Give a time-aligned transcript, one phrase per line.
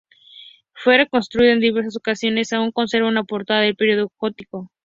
[0.73, 4.67] Fue reconstruida en diversas ocasiones; aún conserva una portalada del periodo gótico.